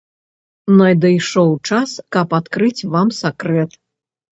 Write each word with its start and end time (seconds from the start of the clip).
Надышоў 0.79 1.49
час, 1.69 1.95
каб 2.19 2.27
адкрыць 2.41 2.77
вам 2.93 3.07
сакрэт. 3.23 3.83